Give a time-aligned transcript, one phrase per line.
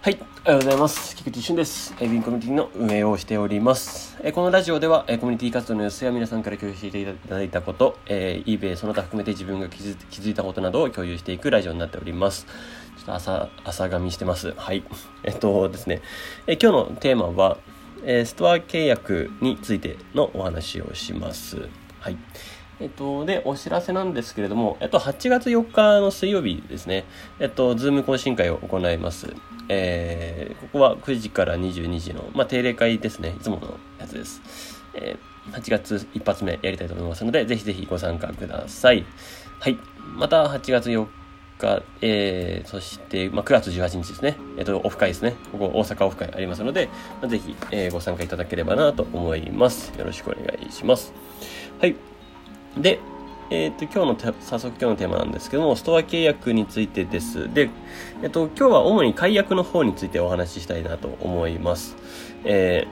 [0.00, 1.16] はい、おはようございます。
[1.16, 1.92] 菊池俊です。
[1.98, 4.16] えー、ビンコミュニティの運営をしております。
[4.22, 12.46] え、このラジオでは、え、コミュニティ活動の様子や皆さんから共有していただいたこと、えー、eBay その他含めて自分が気づ気づいたことなどを共有していくラジオになっております。
[12.96, 14.54] ちょっと朝、朝噛みしてます。
[14.56, 14.84] はい。
[15.24, 16.00] えっとですね、
[16.46, 17.58] え、今日のテーマは、
[18.04, 21.68] え、ストア契約についてのお話をします。
[21.98, 22.16] はい。
[22.78, 27.04] えっと、で、お知らせなんですけれども、えっと、8月4日の水曜日ですね、
[27.40, 29.34] えっと、ズーム懇親会を行います。
[29.68, 34.40] えー、ここは9時から22時の、まあ、定例会ですね、いつものやつです。
[34.94, 39.04] えー、8月一発目やりたいと思いますので、ぜひぜひご参加ください。
[39.60, 39.78] はい。
[40.16, 41.06] また8月4
[41.58, 45.34] 日、えー、そして、まあ、9月18日ですね、えっ、と、オフ会ですね。
[45.52, 46.88] ここ大阪オフ会ありますので、
[47.20, 49.92] まあ、ぜひ、えー、ご参加いただければなと思います。
[49.98, 51.12] よろしくお願いします。
[51.80, 51.96] はい。
[52.76, 53.00] で、
[53.50, 57.52] えっ、ー、と、今日の、早速今日のテーマなんですけども、ストア契約についてです。
[57.52, 57.70] で、
[58.22, 61.96] えっ、ー、と、今日は主に解約の方についてお話ししたいなと思います。
[62.44, 62.86] え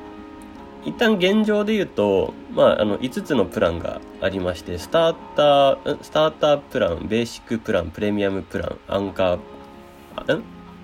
[0.84, 10.42] ー、一旦現状で言うと、まあ、あの、5つのプランがありまして、スターター、スタータープラン、ベーシックプラン、プレミアムプラン、アンカー、ん？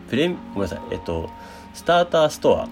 [0.08, 1.30] プレ、ごめんなさい、えっと、
[1.72, 2.68] スターターストア、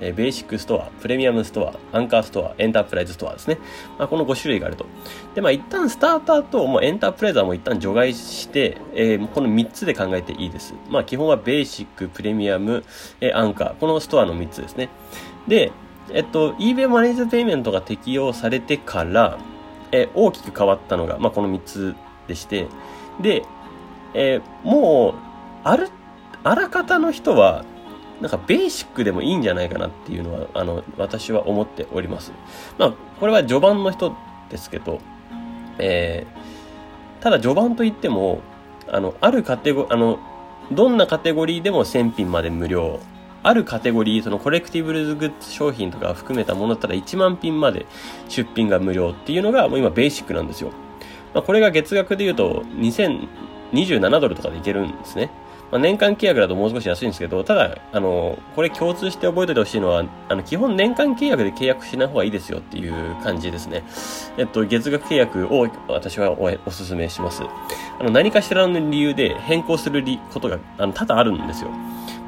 [0.00, 3.58] えベーシックストア、プレミアムストア、アンカーストア、エンタープライズストアですね。
[3.98, 4.86] まあ、この5種類があると。
[5.34, 10.74] で、まあ、一旦スターターと、もうエンタープライズはもう一旦除外して、えー、この3つで考えていいです。
[10.88, 12.84] まあ、基本はベーシック、プレミアム、
[13.20, 14.88] えー、アンカー、このストアの3つですね。
[15.48, 15.72] で、
[16.12, 19.38] えっと、eBay マネージャーペイメントが適用されてから、
[19.92, 21.94] えー、大きく変わったのが、まあ、この3つ
[22.28, 22.66] でして、
[23.20, 23.44] で、
[24.14, 25.14] えー、もう、
[25.64, 25.88] ある、
[26.44, 27.64] あらかたの人は、
[28.20, 32.32] なんかベーシックでもいいんじゃないかなっていうのは、あの、私は思っております。
[32.78, 34.14] まあ、これは序盤の人
[34.50, 35.00] ですけど、
[35.78, 38.40] えー、ただ序盤といっても、
[38.88, 40.18] あの、あるカテゴ、あの、
[40.72, 43.00] どんなカテゴリーでも1000品まで無料。
[43.42, 47.86] あるカテゴリー、そのコレクティブルズグッズ商品とか含めたものだったら1万品まで
[48.28, 50.72] 出品が無料っていうのがもう今ベーシックなんですよ。
[51.32, 55.30] まあ、これが月額で言うと2027ドルとかでいけるんですね。
[55.70, 63.82] まあ、年間契約だともう少し安いんですけど、ただ、あの、これ共通して覚えておいてほしいのは、あの、基本年間契約で契約しない方がいいですよっていう感じですね。
[64.36, 67.42] えっと、月額契約を私はおお勧めします。
[67.98, 71.70] あの、何かしらの理由で変更することが、あの、多々あるんですよ。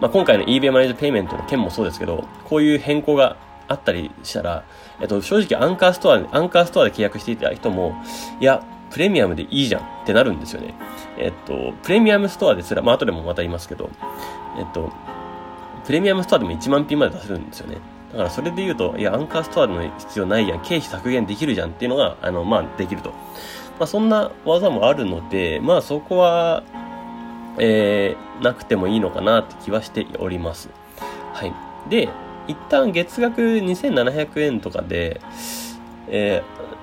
[0.01, 3.37] まあ、今回の eBay マネージペイメントの件もそうですけど、こういう変更が
[3.69, 4.65] あったりしたら、
[5.01, 7.95] えっと、正直アンカーストア、アンカーストアで契約していた人も、
[8.41, 10.75] いや、プレミアムでいいじゃんってなるんですよね。
[11.19, 13.91] えっと、プレミアムストアですら、まあ後でもまた言いますけど、
[14.59, 14.93] えっと、
[15.85, 17.79] プレミアムストアでも1万品まで出せるんですよね。
[18.13, 23.11] だからそれで言うと、いや、アンカーストアの必要ないやん、経費削減できるじゃんっていうのが、あの、まあ、できると。
[23.79, 26.63] まあ、そんな技もあるので、まあ、そこは、
[27.59, 30.71] えー、なくてもいいのかなって気はしております。
[31.35, 31.53] はい。
[31.91, 32.09] で、
[32.47, 35.21] 一旦月額2700円とかで、
[36.11, 36.43] え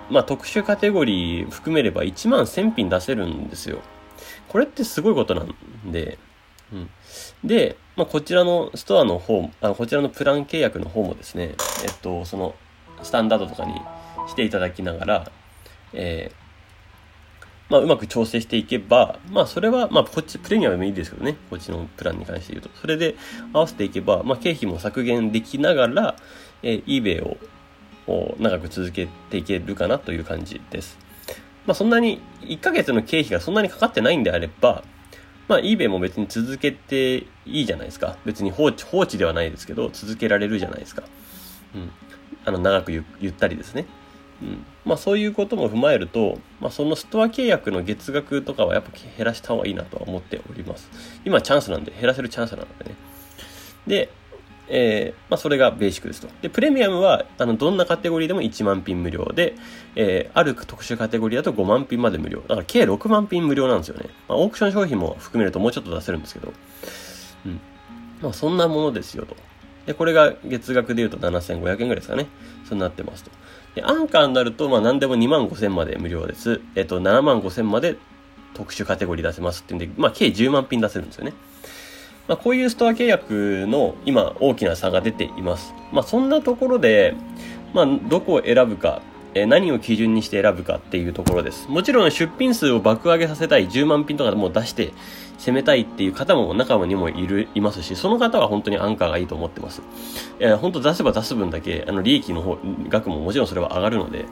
[0.10, 3.82] ー、まあ、特殊カテゴリー含めれば1万1000品出せるんですよ。
[4.48, 6.18] これってすごいことなんで、
[6.72, 6.90] うん。
[7.44, 12.56] で、まあ、こちらのストアの方、あのこちらのプラン契約の方もですね、えっと、その、
[13.04, 13.74] スタンダードとかに
[14.28, 15.32] していただきながら、
[15.94, 16.46] えー、
[17.70, 22.70] まあ、うまく調整していけば、まあ、それは、まあ、こっち、プレミアムもいいですけどね、こっちのプランに関して言うと。
[22.80, 23.16] それで
[23.54, 26.16] 合わせていけば、まあ、経費も削減できながら、
[26.62, 27.38] えー、eBay を
[28.40, 30.98] 長く続けていけるかなという感じです。
[31.66, 34.84] まあそんなに、1ヶ月の経費がそんなにかかってないんであれば、
[35.48, 38.18] まあ eBay も別に続けていいじゃないですか。
[38.26, 41.04] 別に放置、放置ではないですけど、続けられるじゃないですか。
[41.74, 41.92] うん。
[42.46, 43.86] あの、長くゆゆったりですね。
[44.42, 44.66] うん。
[44.86, 50.90] まあそういうことも踏まえると、まあそのストア契約の月額とかはやっぱ減らした方がいいなとは思っております。
[51.26, 52.96] 今チャンスなんで、減らせるチャンスなのでね。
[53.88, 54.10] で、
[54.68, 56.28] えー、まあ、それがベーシックですと。
[56.42, 59.56] で、プレミアムは、あの、どんなカテゴリーでも1万品無料で、
[59.96, 62.42] えー、ある特殊カテゴリーだと5万品まで無料。
[62.42, 64.10] だから計6万品無料なんですよね。
[64.28, 66.54] まあ、オークション商品も含めるともうちょっと出せるんですけど。
[67.46, 67.60] うん。
[68.22, 69.36] まあ、そんなものですよと。
[69.86, 72.28] で、これが月額で言うと7500円ぐらいですかね。
[72.68, 73.32] そうなってますと。
[73.76, 76.62] で、アンカーになると、まあ、何でも2万5000まで無料です。
[76.76, 77.98] えっと、7万5000まで
[78.56, 81.34] 特殊カテゴリー出せますっていうんで、まあ、計10万品出せるんですよね。
[82.28, 85.74] まあ、こういうストア契約の今大きな差が出ています。
[85.92, 87.16] まあ、そんなところで、
[87.74, 89.02] まあ、どこを選ぶか、
[89.36, 91.68] え何を基準にして選ぶかっていうところです。
[91.68, 94.94] もちろん出品数を爆上げさせたい10万品とかでも出して
[95.40, 99.82] 攻めたいっていう方も中にもいる、いますし、その方は本当にアンカーがいいと思ってます。
[100.40, 102.58] えー、本当出せば出す分だけ、あの、利益の方、
[102.88, 104.26] 額ももちろんそれは上がるので、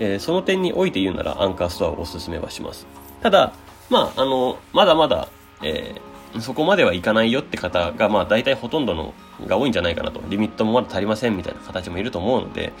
[0.00, 2.86] えー、その点において言うならアンカーストアをお勧めはします。
[3.22, 3.52] ただ、
[3.90, 5.28] まあ、あの、まだまだ、
[5.62, 6.07] えー
[6.40, 9.14] そこまではいかないよって方が、まあ大体ほとんどの
[9.46, 10.20] が多いんじゃないかなと。
[10.28, 12.72] リミットもまだ足りませんみたいな形もいると思うので、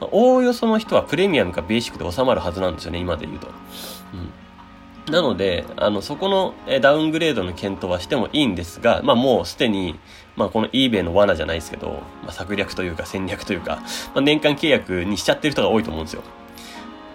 [0.00, 3.48] まあ、おおよその人はプレミアムかベーシックで収まるはずなんですよね、今で言うと。
[3.48, 5.12] うん。
[5.12, 9.98] なので、あの、そこのダウングレードの検討はしてもいいんですが、まあもうすでに、
[10.36, 13.82] まあこの eBay の罠じゃないですけど、まあ策略というか戦略というか、
[14.14, 16.22] まあ年間契約にしちゃってる人が多いと思うんですよ。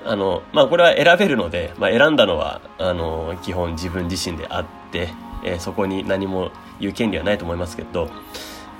[0.06, 5.09] あの、まあこれは選べるので、まあ選んだのは、あの、基本自分自身であって、
[5.44, 8.09] えー、そこに何も言う権利はないと思いますけど、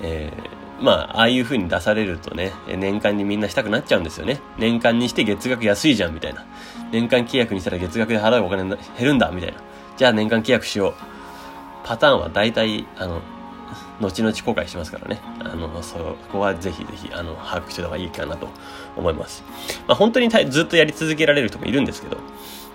[0.02, 4.40] えー、まあ、ああいう風に出されるとね、年間にみんなしたくなっちゃうんですよね。
[4.58, 6.46] 年間にして月額安いじゃん、みたいな。
[6.92, 9.58] 年間契約にしたら月額で払うお金減るんだ、みたいな。
[9.98, 10.94] じゃあ年間契約しよう。
[11.84, 13.22] パターンは大体、あの、
[14.00, 15.20] 後々後悔しますからね。
[15.40, 18.48] あの、そこはぜひぜひ、あの、把握してた方がいいかなと
[18.96, 19.44] 思います。
[19.88, 22.18] まあ、本当にずっとやり続けられる人もいるんですけど、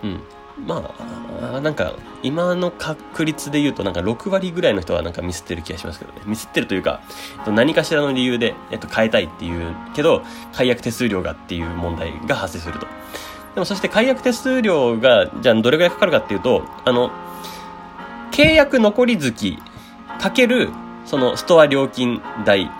[0.02, 0.20] うん。
[0.58, 0.94] ま
[1.40, 6.20] あ、なんか、今の確率で言うと、なんか6割ぐらいの人はなんかミスってる気がしますけどね。
[6.26, 7.00] ミスってるというか、
[7.48, 10.22] 何かしらの理由で、えっと、変えたいっていうけど、
[10.52, 12.86] 解約手数料がっていう問題が発生すると。
[13.54, 17.10] でもそして解約手数料が、じゃあどれぐらいかかるかっていうと、あの、
[18.30, 19.58] 契約残り月
[20.20, 20.70] かける、
[21.04, 22.70] そのストア料金代、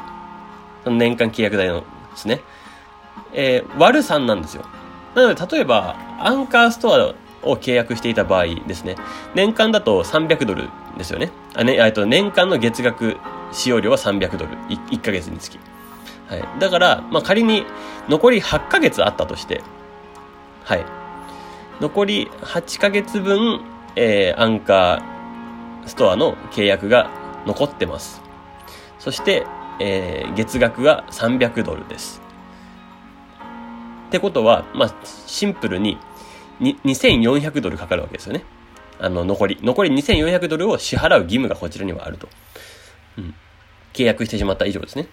[0.84, 1.86] その年間契約代ので
[2.16, 2.40] すね。
[3.32, 4.64] えー、割る3なんですよ。
[5.14, 8.96] なので、例えば、アンカーストアを契約していた場合ですね、
[9.34, 11.30] 年間だと300ドルですよね。
[11.54, 13.16] あね、えっと、年間の月額
[13.52, 14.52] 使用料は300ドル。
[14.68, 15.58] 1, 1ヶ月につき。
[16.28, 16.44] はい。
[16.58, 17.64] だから、まあ、仮に
[18.08, 19.62] 残り8ヶ月あったとして、
[20.64, 20.84] はい。
[21.80, 23.60] 残り8ヶ月分、
[23.96, 27.10] えー、アンカーストアの契約が
[27.46, 28.22] 残ってます。
[28.98, 29.46] そして、
[29.80, 32.22] えー、月額が300ドルです。
[34.08, 35.98] ってことは、まあ、シンプルに
[36.60, 38.44] 2400ドルかかるわけですよね。
[38.98, 39.58] あの、残り。
[39.62, 42.28] 残り2400ドルを支払う義務がこちらにはあると。
[43.18, 43.34] うん。
[43.92, 45.08] 契約してしまった以上ですね。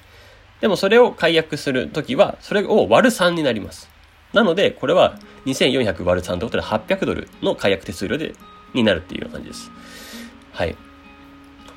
[0.60, 3.90] でもそれを解約するときは、それを割る3になります。
[4.34, 8.34] なので、これは2400割る3ってことで800ドルの解約手数料で、
[8.74, 9.72] になるっていうような感じです。
[10.54, 10.76] はい。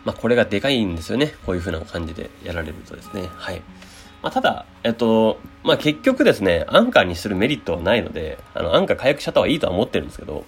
[0.04, 1.34] まあ、これがでかいんですよね。
[1.46, 3.28] こういう風な感じでやられるとですね。
[3.34, 3.62] はい。
[4.24, 10.46] まあ、ただ、えっと、まあ、結局ですね、アンカーにするメリットはないので、あの、アンカー解約しちゃった方がいいとは思ってるんですけど、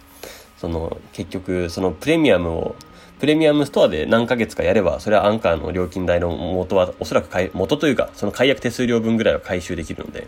[0.57, 2.77] その、結局、そのプレミアムを、
[3.21, 10.27] プレミアムストアで何ヶ月かやれば、それはアンカーの料金代の元は、おそらく買い、元というか、その解約手数料分ぐらいは回収できるので、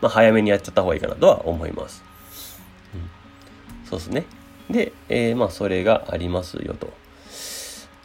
[0.00, 2.02] まあ、早めにやっちゃった方がいいかなとは思います。
[2.94, 2.96] う
[3.86, 4.24] ん、そうですね。
[4.68, 6.92] で、えー、まあ、それがありますよと。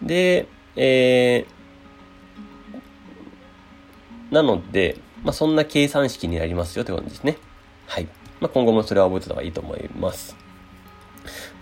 [0.04, 0.45] で、
[0.75, 1.62] えー、
[4.33, 7.38] なので、まあ、そんな計算式になりますよということですね。
[7.88, 8.07] はい。
[8.41, 10.35] まあ、今後もそれは覚えてた方がいいと思います。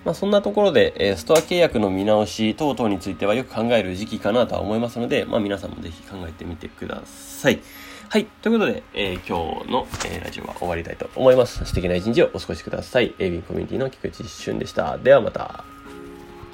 [0.04, 7.60] まあ、そんなところで、え、ストア契約の見直し等々についてはよく考える時期かなとは思いますので、まあ、皆さんもぜひ考えてみてください。
[8.10, 8.26] はい。
[8.26, 11.64] ということで、えー、今日の、えー、ラジオは終わりたいと思います。
[11.66, 13.14] 素敵な一日をお過ごしください。
[13.20, 14.98] エイビンコミュニティの菊池俊でした。
[14.98, 15.64] ではまた。